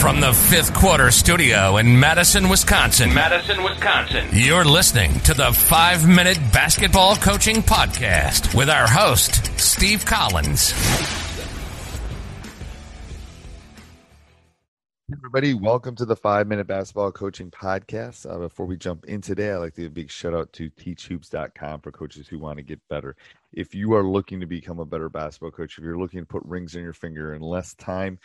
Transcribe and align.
From 0.00 0.18
the 0.18 0.32
fifth 0.32 0.72
quarter 0.72 1.10
studio 1.10 1.76
in 1.76 2.00
Madison, 2.00 2.48
Wisconsin. 2.48 3.12
Madison, 3.12 3.62
Wisconsin. 3.62 4.26
You're 4.32 4.64
listening 4.64 5.20
to 5.20 5.34
the 5.34 5.52
five 5.52 6.08
minute 6.08 6.38
basketball 6.54 7.16
coaching 7.16 7.56
podcast 7.56 8.54
with 8.54 8.70
our 8.70 8.88
host, 8.88 9.60
Steve 9.60 10.06
Collins. 10.06 10.72
Everybody, 15.12 15.52
welcome 15.52 15.94
to 15.96 16.06
the 16.06 16.16
five 16.16 16.46
minute 16.46 16.66
basketball 16.66 17.12
coaching 17.12 17.50
podcast. 17.50 18.24
Uh, 18.28 18.38
before 18.38 18.64
we 18.64 18.78
jump 18.78 19.04
in 19.04 19.20
today, 19.20 19.50
I'd 19.50 19.56
like 19.56 19.74
to 19.74 19.82
give 19.82 19.92
a 19.92 19.94
big 19.94 20.10
shout 20.10 20.32
out 20.32 20.50
to 20.54 20.70
teachhoops.com 20.70 21.82
for 21.82 21.92
coaches 21.92 22.26
who 22.26 22.38
want 22.38 22.56
to 22.56 22.62
get 22.62 22.80
better. 22.88 23.16
If 23.52 23.74
you 23.74 23.92
are 23.92 24.02
looking 24.02 24.40
to 24.40 24.46
become 24.46 24.78
a 24.78 24.86
better 24.86 25.10
basketball 25.10 25.50
coach, 25.50 25.76
if 25.76 25.84
you're 25.84 25.98
looking 25.98 26.20
to 26.20 26.26
put 26.26 26.42
rings 26.46 26.74
in 26.74 26.82
your 26.82 26.94
finger 26.94 27.34
in 27.34 27.42
less 27.42 27.74
time 27.74 28.18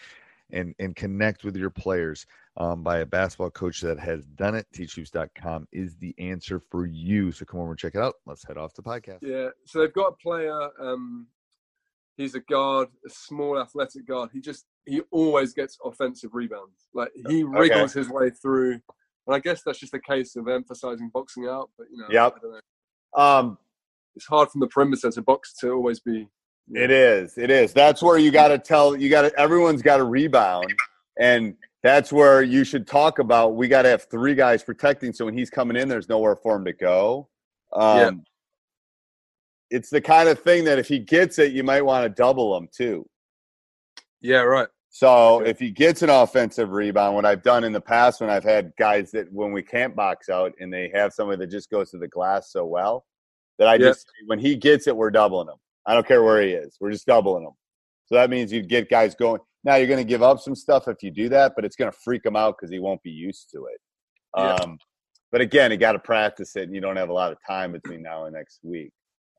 and, 0.51 0.75
and 0.79 0.95
connect 0.95 1.43
with 1.43 1.55
your 1.55 1.69
players 1.69 2.25
um, 2.57 2.83
by 2.83 2.99
a 2.99 3.05
basketball 3.05 3.49
coach 3.49 3.81
that 3.81 3.99
has 3.99 4.25
done 4.25 4.55
it, 4.55 4.65
teachhoops.com 4.73 5.67
is 5.71 5.95
the 5.97 6.15
answer 6.17 6.59
for 6.59 6.85
you. 6.85 7.31
So 7.31 7.45
come 7.45 7.59
over 7.59 7.71
and 7.71 7.79
check 7.79 7.95
it 7.95 8.01
out. 8.01 8.15
Let's 8.25 8.45
head 8.45 8.57
off 8.57 8.73
the 8.73 8.83
podcast. 8.83 9.19
Yeah, 9.21 9.49
so 9.65 9.79
they've 9.79 9.93
got 9.93 10.13
a 10.13 10.15
player. 10.23 10.69
Um, 10.79 11.27
he's 12.17 12.35
a 12.35 12.39
guard, 12.39 12.89
a 13.05 13.09
small 13.09 13.59
athletic 13.59 14.07
guard. 14.07 14.29
He 14.33 14.39
just 14.39 14.65
he 14.85 15.01
always 15.11 15.53
gets 15.53 15.77
offensive 15.83 16.33
rebounds. 16.33 16.87
Like 16.93 17.09
he 17.27 17.43
wriggles 17.43 17.91
okay. 17.91 17.99
his 17.99 18.09
way 18.09 18.29
through. 18.29 18.79
And 19.27 19.35
I 19.35 19.39
guess 19.39 19.63
that's 19.65 19.79
just 19.79 19.93
a 19.93 19.99
case 19.99 20.35
of 20.35 20.47
emphasizing 20.47 21.09
boxing 21.13 21.47
out. 21.47 21.71
But 21.77 21.87
you 21.91 21.97
know, 21.97 22.07
yep. 22.09 22.35
Um, 23.15 23.57
it's 24.15 24.27
hard 24.27 24.49
from 24.49 24.61
the 24.61 24.67
perimeter 24.67 25.11
to 25.11 25.21
box 25.21 25.53
to 25.59 25.71
always 25.71 25.99
be. 25.99 26.27
It 26.73 26.91
is. 26.91 27.37
It 27.37 27.51
is. 27.51 27.73
That's 27.73 28.01
where 28.01 28.17
you 28.17 28.31
got 28.31 28.47
to 28.47 28.57
tell. 28.57 28.95
You 28.95 29.09
got 29.09 29.21
to. 29.23 29.39
Everyone's 29.39 29.81
got 29.81 29.97
to 29.97 30.03
rebound, 30.03 30.73
and 31.19 31.55
that's 31.83 32.11
where 32.11 32.41
you 32.41 32.63
should 32.63 32.87
talk 32.87 33.19
about. 33.19 33.55
We 33.55 33.67
got 33.67 33.83
to 33.83 33.89
have 33.89 34.07
three 34.09 34.33
guys 34.33 34.63
protecting. 34.63 35.13
So 35.13 35.25
when 35.25 35.37
he's 35.37 35.51
coming 35.51 35.77
in, 35.77 35.87
there's 35.87 36.09
nowhere 36.09 36.35
for 36.35 36.55
him 36.55 36.65
to 36.65 36.73
go. 36.73 37.29
Um, 37.73 37.97
yeah. 37.97 38.11
It's 39.69 39.89
the 39.89 40.01
kind 40.01 40.27
of 40.27 40.39
thing 40.39 40.63
that 40.65 40.79
if 40.79 40.87
he 40.87 40.99
gets 40.99 41.37
it, 41.37 41.51
you 41.51 41.63
might 41.63 41.83
want 41.83 42.03
to 42.03 42.09
double 42.09 42.55
him 42.57 42.67
too. 42.75 43.05
Yeah, 44.21 44.41
right. 44.41 44.67
So 44.89 45.41
if 45.41 45.59
he 45.59 45.71
gets 45.71 46.03
an 46.03 46.09
offensive 46.09 46.71
rebound, 46.71 47.15
what 47.15 47.25
I've 47.25 47.43
done 47.43 47.65
in 47.65 47.73
the 47.73 47.81
past 47.81 48.21
when 48.21 48.29
I've 48.29 48.45
had 48.45 48.71
guys 48.79 49.11
that 49.11 49.31
when 49.31 49.51
we 49.51 49.61
can't 49.61 49.95
box 49.95 50.29
out 50.29 50.53
and 50.59 50.73
they 50.73 50.89
have 50.95 51.13
somebody 51.13 51.37
that 51.39 51.51
just 51.51 51.69
goes 51.69 51.91
to 51.91 51.97
the 51.97 52.07
glass 52.07 52.51
so 52.51 52.65
well, 52.65 53.05
that 53.59 53.67
I 53.67 53.77
just 53.77 54.07
when 54.25 54.39
he 54.39 54.55
gets 54.55 54.87
it, 54.87 54.95
we're 54.95 55.11
doubling 55.11 55.49
him. 55.49 55.57
I 55.85 55.93
don't 55.93 56.07
care 56.07 56.23
where 56.23 56.41
he 56.41 56.51
is. 56.51 56.77
We're 56.79 56.91
just 56.91 57.05
doubling 57.05 57.43
him. 57.43 57.53
So 58.05 58.15
that 58.15 58.29
means 58.29 58.51
you 58.51 58.61
get 58.61 58.89
guys 58.89 59.15
going. 59.15 59.41
Now 59.63 59.75
you're 59.75 59.87
going 59.87 59.99
to 59.99 60.09
give 60.09 60.21
up 60.21 60.39
some 60.39 60.55
stuff 60.55 60.87
if 60.87 61.01
you 61.01 61.11
do 61.11 61.29
that, 61.29 61.53
but 61.55 61.65
it's 61.65 61.75
going 61.75 61.91
to 61.91 61.97
freak 62.03 62.25
him 62.25 62.35
out 62.35 62.55
because 62.57 62.71
he 62.71 62.79
won't 62.79 63.01
be 63.01 63.09
used 63.09 63.49
to 63.51 63.65
it. 63.65 63.81
Yeah. 64.37 64.53
Um, 64.55 64.77
but 65.31 65.41
again, 65.41 65.71
you 65.71 65.77
got 65.77 65.93
to 65.93 65.99
practice 65.99 66.55
it, 66.55 66.63
and 66.63 66.75
you 66.75 66.81
don't 66.81 66.97
have 66.97 67.09
a 67.09 67.13
lot 67.13 67.31
of 67.31 67.37
time 67.47 67.71
between 67.71 68.01
now 68.01 68.25
and 68.25 68.35
next 68.35 68.59
week. 68.63 68.91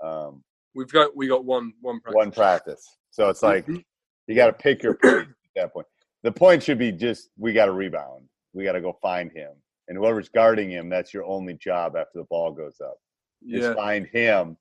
Um, 0.05 0.43
We've 0.75 0.93
got 0.93 1.17
we 1.17 1.27
got 1.27 1.45
one 1.45 1.73
one 1.81 2.01
practice. 2.01 2.15
One 2.15 2.31
practice. 2.31 2.97
So 3.11 3.31
it's 3.31 3.43
like 3.43 3.67
you 3.67 4.35
got 4.35 4.49
to 4.49 4.53
pick 4.53 4.83
your 4.83 4.95
poison 4.95 5.35
that 5.57 5.73
point. 5.73 5.87
The 6.23 6.33
point 6.33 6.63
should 6.63 6.79
be 6.79 6.93
just 6.93 7.31
we 7.39 7.53
got 7.53 7.67
to 7.67 7.73
rebound. 7.73 8.25
We 8.53 8.65
got 8.65 8.73
to 8.73 8.81
go 8.81 8.97
find 9.01 9.33
him, 9.33 9.53
and 9.89 9.97
whoever's 9.97 10.29
guarding 10.29 10.71
him, 10.71 10.89
that's 10.89 11.15
your 11.15 11.25
only 11.25 11.55
job 11.55 11.97
after 11.97 12.19
the 12.19 12.25
ball 12.25 12.53
goes 12.53 12.77
up. 12.85 12.97
Yeah. 13.43 13.75
Find 13.75 14.07
him. 14.07 14.57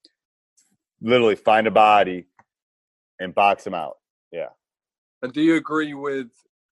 Literally 1.02 1.36
find 1.36 1.68
a 1.68 1.72
body 1.72 2.28
and 3.20 3.34
box 3.34 3.66
him 3.66 3.74
out. 3.74 3.98
Yeah. 4.32 4.50
And 5.22 5.34
do 5.34 5.42
you 5.42 5.56
agree 5.56 5.94
with 5.94 6.28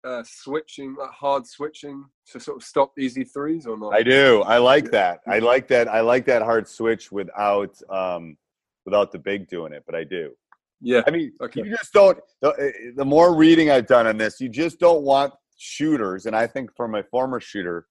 uh, 0.05 0.23
switching, 0.27 0.97
like 0.97 1.11
hard 1.11 1.47
switching, 1.47 2.05
to 2.33 2.41
sort 2.41 2.59
of 2.59 2.63
stop 2.63 2.93
easy 2.99 3.25
threes, 3.25 3.67
or 3.67 3.79
not? 3.79 3.95
I 3.95 4.03
do. 4.03 4.43
I 4.43 4.59
like 4.59 4.85
yeah. 4.85 4.91
that. 4.91 5.21
I 5.27 5.39
like 5.39 5.69
that. 5.69 5.89
I 5.89 6.01
like 6.01 6.27
that 6.27 6.43
hard 6.43 6.69
switch 6.69 7.11
without 7.11 7.77
um, 7.91 8.37
without 8.85 9.13
the 9.13 9.19
big 9.19 9.49
doing 9.49 9.73
it, 9.73 9.85
but 9.87 9.95
I 9.95 10.05
do. 10.05 10.33
Yeah. 10.81 11.03
I 11.07 11.11
mean, 11.11 11.33
okay. 11.43 11.63
you 11.63 11.77
just 11.77 11.93
don't, 11.93 12.19
the, 12.41 12.51
eh, 12.51 12.91
the 12.95 13.05
more 13.05 13.35
reading 13.35 13.71
I've 13.71 13.87
done 13.87 14.07
on 14.07 14.17
this, 14.17 14.41
you 14.41 14.49
just 14.49 14.79
don't 14.79 15.03
want 15.03 15.35
shooters. 15.57 16.27
And 16.27 16.37
I 16.37 16.47
think 16.47 16.75
for 16.77 16.89
my 16.89 17.03
former 17.03 17.41
shooter, 17.41 17.87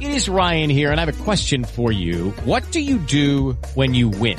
it 0.00 0.10
is 0.10 0.28
Ryan 0.28 0.70
here, 0.70 0.90
and 0.92 1.00
I 1.00 1.04
have 1.04 1.20
a 1.20 1.24
question 1.24 1.64
for 1.64 1.90
you. 1.90 2.30
What 2.44 2.70
do 2.70 2.80
you 2.80 2.98
do 2.98 3.52
when 3.74 3.94
you 3.94 4.08
win? 4.08 4.38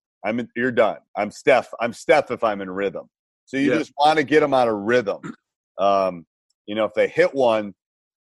I'm 0.23 0.39
in, 0.39 0.49
you're 0.55 0.71
done. 0.71 0.97
I'm 1.15 1.31
Steph. 1.31 1.69
I'm 1.79 1.93
Steph 1.93 2.31
if 2.31 2.43
I'm 2.43 2.61
in 2.61 2.69
rhythm. 2.69 3.09
So 3.45 3.57
you 3.57 3.71
yeah. 3.71 3.79
just 3.79 3.91
want 3.97 4.17
to 4.17 4.23
get 4.23 4.39
them 4.39 4.53
out 4.53 4.67
of 4.67 4.75
rhythm. 4.75 5.19
Um, 5.77 6.25
you 6.67 6.75
know, 6.75 6.85
if 6.85 6.93
they 6.93 7.07
hit 7.07 7.33
one, 7.33 7.73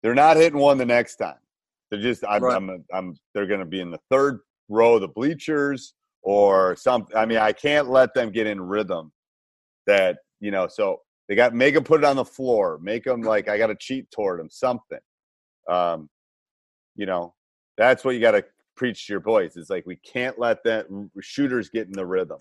they're 0.01 0.15
not 0.15 0.37
hitting 0.37 0.59
one 0.59 0.77
the 0.77 0.85
next 0.85 1.17
time. 1.17 1.37
They're 1.89 2.01
just 2.01 2.23
I'm, 2.27 2.43
right. 2.43 2.55
I'm, 2.55 2.83
I'm 2.93 3.15
they're 3.33 3.45
going 3.45 3.59
to 3.59 3.65
be 3.65 3.79
in 3.79 3.91
the 3.91 3.99
third 4.09 4.39
row 4.69 4.95
of 4.95 5.01
the 5.01 5.07
bleachers 5.07 5.93
or 6.23 6.75
something. 6.75 7.15
I 7.15 7.25
mean, 7.25 7.37
I 7.37 7.51
can't 7.51 7.89
let 7.89 8.13
them 8.13 8.31
get 8.31 8.47
in 8.47 8.59
rhythm. 8.59 9.11
That 9.85 10.17
you 10.39 10.51
know, 10.51 10.67
so 10.67 11.01
they 11.29 11.35
got 11.35 11.53
make 11.53 11.75
them 11.75 11.83
put 11.83 12.01
it 12.01 12.05
on 12.05 12.15
the 12.15 12.25
floor. 12.25 12.79
Make 12.81 13.03
them 13.03 13.21
like 13.21 13.47
I 13.47 13.57
got 13.57 13.67
to 13.67 13.75
cheat 13.75 14.09
toward 14.11 14.39
them. 14.39 14.49
Something. 14.49 14.99
Um, 15.69 16.09
you 16.95 17.05
know, 17.05 17.33
that's 17.77 18.03
what 18.03 18.15
you 18.15 18.21
got 18.21 18.31
to 18.31 18.43
preach 18.75 19.07
to 19.07 19.13
your 19.13 19.19
boys. 19.19 19.55
It's 19.55 19.69
like 19.69 19.85
we 19.85 19.97
can't 19.97 20.39
let 20.39 20.63
that 20.63 20.87
shooters 21.21 21.69
get 21.69 21.87
in 21.87 21.93
the 21.93 22.05
rhythm. 22.05 22.39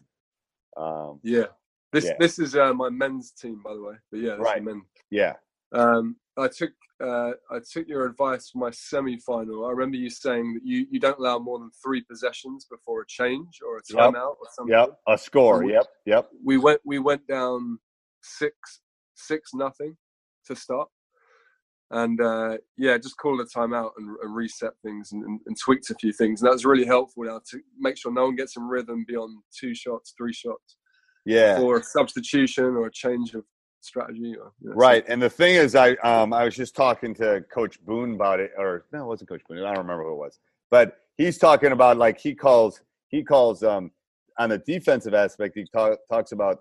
Um, 0.76 1.20
yeah, 1.23 1.46
this 1.93 2.06
yeah. 2.06 2.14
this 2.19 2.38
is 2.38 2.56
uh, 2.56 2.73
my 2.73 2.90
men's 2.90 3.32
team, 3.32 3.61
by 3.64 3.75
the 3.75 3.82
way. 3.82 3.94
But 4.11 4.20
yeah, 4.20 4.32
right. 4.32 4.62
Men. 4.62 4.82
Yeah. 5.11 5.34
Um, 5.73 6.17
I 6.37 6.49
took 6.49 6.70
uh, 7.02 7.32
I 7.50 7.58
took 7.70 7.88
your 7.88 8.06
advice 8.06 8.50
for 8.50 8.58
my 8.58 8.70
semi-final. 8.70 9.67
I 9.67 9.70
remember 9.70 9.96
you 9.96 10.08
saying 10.08 10.55
that 10.55 10.61
you, 10.64 10.87
you 10.90 11.00
don't 11.00 11.19
allow 11.19 11.38
more 11.38 11.58
than 11.58 11.70
three 11.82 12.02
possessions 12.02 12.67
before 12.70 13.02
a 13.02 13.06
change 13.06 13.58
or 13.67 13.78
a 13.78 13.82
timeout 13.82 14.12
Yep. 14.12 14.23
or 14.23 14.46
something. 14.55 14.75
Yep, 14.75 14.99
a 15.08 15.19
score. 15.19 15.62
So- 15.62 15.69
Yep, 15.69 15.87
yep. 16.06 16.28
We 16.44 16.58
went 16.58 16.81
we 16.85 16.99
went 16.99 17.26
down 17.26 17.78
six 18.23 18.55
six 19.14 19.52
nothing 19.52 19.96
to 20.46 20.56
start, 20.56 20.88
and 21.93 22.21
uh, 22.21 22.56
yeah, 22.77 22.97
just 22.99 23.17
called 23.19 23.41
a 23.41 23.44
timeout 23.44 23.91
and, 23.99 24.09
and 24.23 24.35
reset 24.35 24.73
things 24.85 25.12
and, 25.12 25.23
and, 25.25 25.41
and 25.47 25.56
tweaked 25.59 25.91
a 25.91 25.94
few 25.94 26.12
things. 26.12 26.41
And 26.41 26.49
that 26.49 26.53
was 26.55 26.65
really 26.65 26.87
helpful 26.87 27.25
now 27.25 27.41
to 27.50 27.61
make 27.79 27.97
sure 27.99 28.12
no 28.12 28.25
one 28.25 28.37
gets 28.37 28.56
in 28.56 28.65
rhythm 28.65 29.05
beyond 29.06 29.39
two 29.59 29.75
shots, 29.75 30.15
three 30.17 30.33
shots, 30.33 30.77
Yeah. 31.27 31.61
or 31.61 31.79
a 31.79 31.83
substitution 31.83 32.65
or 32.65 32.87
a 32.87 32.93
change 32.93 33.35
of 33.35 33.44
strategy. 33.83 34.35
Or, 34.41 34.53
you 34.61 34.71
know, 34.71 34.75
Right, 34.75 35.05
and 35.09 35.21
the 35.21 35.31
thing 35.31 35.56
is, 35.56 35.75
I 35.75 35.91
um 35.97 36.33
I 36.33 36.44
was 36.44 36.55
just 36.56 36.75
talking 36.75 37.15
to 37.17 37.44
Coach 37.53 37.79
Boone 37.85 38.15
about 38.15 38.41
it, 38.41 38.53
or 38.56 38.87
no, 38.93 39.05
it 39.05 39.06
wasn't 39.06 39.29
Coach 39.29 39.43
Boone. 39.49 39.59
I 39.59 39.75
don't 39.75 39.79
remember 39.87 40.05
who 40.05 40.12
it 40.12 40.17
was, 40.17 40.38
but 40.71 40.97
he's 41.19 41.37
talking 41.38 41.73
about 41.73 41.97
like 41.99 42.19
he 42.19 42.35
calls 42.35 42.81
he 43.09 43.23
calls 43.23 43.62
um 43.62 43.91
on 44.38 44.49
the 44.50 44.59
defensive 44.59 45.15
aspect. 45.15 45.56
He 45.56 45.67
talk, 45.75 45.99
talks 46.11 46.33
about 46.33 46.61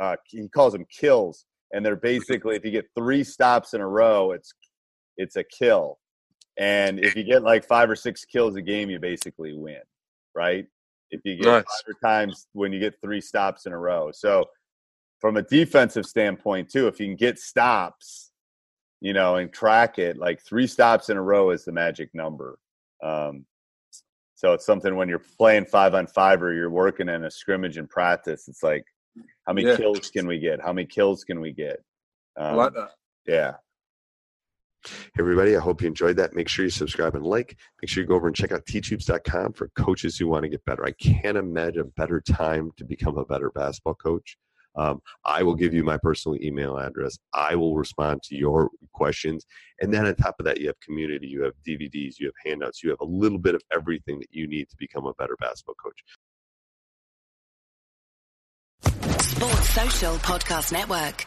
uh 0.00 0.16
he 0.26 0.48
calls 0.48 0.72
them 0.72 0.86
kills, 0.90 1.44
and 1.72 1.84
they're 1.84 1.94
basically 1.94 2.56
if 2.56 2.64
you 2.64 2.70
get 2.70 2.86
three 2.98 3.22
stops 3.22 3.74
in 3.74 3.80
a 3.80 3.86
row, 3.86 4.32
it's 4.32 4.52
it's 5.16 5.36
a 5.36 5.44
kill, 5.44 5.98
and 6.58 6.98
if 6.98 7.14
you 7.16 7.24
get 7.24 7.42
like 7.42 7.64
five 7.66 7.88
or 7.90 7.96
six 7.96 8.24
kills 8.24 8.56
a 8.56 8.62
game, 8.62 8.90
you 8.90 8.98
basically 8.98 9.54
win, 9.54 9.80
right? 10.34 10.66
If 11.10 11.20
you 11.24 11.36
get 11.36 11.46
Nice. 11.46 11.64
five 11.64 11.94
or 11.94 12.08
times 12.08 12.46
when 12.52 12.72
you 12.72 12.80
get 12.80 13.00
three 13.00 13.20
stops 13.20 13.66
in 13.66 13.72
a 13.72 13.78
row, 13.78 14.10
so 14.12 14.44
from 15.20 15.36
a 15.36 15.42
defensive 15.42 16.06
standpoint 16.06 16.68
too, 16.70 16.88
if 16.88 16.98
you 16.98 17.06
can 17.06 17.16
get 17.16 17.38
stops, 17.38 18.32
you 19.00 19.12
know, 19.12 19.36
and 19.36 19.52
track 19.52 19.98
it, 19.98 20.16
like 20.16 20.40
three 20.42 20.66
stops 20.66 21.10
in 21.10 21.16
a 21.16 21.22
row 21.22 21.50
is 21.50 21.64
the 21.64 21.72
magic 21.72 22.10
number. 22.14 22.58
Um, 23.02 23.44
so 24.34 24.52
it's 24.52 24.66
something 24.66 24.96
when 24.96 25.08
you're 25.08 25.22
playing 25.38 25.66
five 25.66 25.94
on 25.94 26.06
five 26.08 26.42
or 26.42 26.52
you're 26.52 26.70
working 26.70 27.08
in 27.08 27.24
a 27.24 27.30
scrimmage 27.30 27.78
in 27.78 27.86
practice, 27.86 28.48
it's 28.48 28.62
like, 28.62 28.84
how 29.46 29.52
many 29.52 29.68
Yeah. 29.68 29.76
kills 29.76 30.10
can 30.10 30.26
we 30.26 30.38
get? 30.38 30.60
How 30.60 30.72
many 30.72 30.86
kills 30.86 31.22
can 31.24 31.40
we 31.40 31.52
get? 31.52 31.78
I 32.36 32.48
Um, 32.50 32.56
like 32.56 32.72
that. 32.74 32.90
yeah. 33.26 33.54
Hey 34.84 35.20
everybody, 35.20 35.56
I 35.56 35.60
hope 35.60 35.80
you 35.80 35.88
enjoyed 35.88 36.16
that. 36.16 36.34
Make 36.34 36.48
sure 36.48 36.64
you 36.64 36.70
subscribe 36.70 37.14
and 37.14 37.24
like. 37.24 37.56
Make 37.80 37.88
sure 37.88 38.02
you 38.02 38.08
go 38.08 38.14
over 38.14 38.26
and 38.26 38.36
check 38.36 38.52
out 38.52 38.66
teachhoops.com 38.66 39.52
for 39.52 39.68
coaches 39.76 40.18
who 40.18 40.26
want 40.26 40.42
to 40.42 40.48
get 40.48 40.64
better. 40.64 40.84
I 40.84 40.92
can't 40.92 41.36
imagine 41.36 41.82
a 41.82 41.84
better 41.84 42.20
time 42.20 42.72
to 42.76 42.84
become 42.84 43.16
a 43.16 43.24
better 43.24 43.50
basketball 43.50 43.94
coach. 43.94 44.36
Um, 44.74 45.02
I 45.24 45.42
will 45.42 45.54
give 45.54 45.74
you 45.74 45.84
my 45.84 45.98
personal 45.98 46.42
email 46.42 46.78
address. 46.78 47.18
I 47.34 47.54
will 47.54 47.76
respond 47.76 48.22
to 48.24 48.36
your 48.36 48.70
questions. 48.92 49.44
And 49.80 49.92
then 49.92 50.06
on 50.06 50.14
top 50.14 50.36
of 50.38 50.46
that, 50.46 50.60
you 50.60 50.66
have 50.68 50.80
community, 50.80 51.26
you 51.26 51.42
have 51.42 51.52
DVDs, 51.66 52.18
you 52.18 52.26
have 52.26 52.34
handouts, 52.44 52.82
you 52.82 52.90
have 52.90 53.00
a 53.00 53.04
little 53.04 53.38
bit 53.38 53.54
of 53.54 53.62
everything 53.72 54.18
that 54.20 54.28
you 54.30 54.48
need 54.48 54.68
to 54.70 54.76
become 54.78 55.06
a 55.06 55.14
better 55.14 55.36
basketball 55.38 55.74
coach. 55.74 56.02
Sports 59.22 59.70
Social 59.70 60.14
Podcast 60.16 60.72
Network. 60.72 61.26